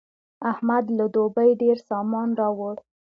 [0.51, 2.75] احمد له دوبۍ ډېر سامان راوړ.